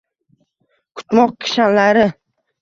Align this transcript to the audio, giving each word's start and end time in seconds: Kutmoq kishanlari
Kutmoq 1.01 1.31
kishanlari 1.45 2.05